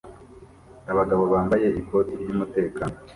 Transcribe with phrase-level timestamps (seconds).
[0.91, 2.95] Abagabo bambaye ikoti ryumutekano